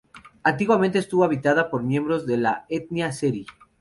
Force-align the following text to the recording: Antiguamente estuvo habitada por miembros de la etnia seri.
Antiguamente 0.41 0.97
estuvo 0.97 1.23
habitada 1.23 1.69
por 1.69 1.83
miembros 1.83 2.25
de 2.25 2.37
la 2.37 2.65
etnia 2.69 3.11
seri. 3.11 3.45